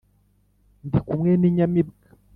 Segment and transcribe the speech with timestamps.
[0.85, 2.05] Ndi kumwe n’ Inyamibwa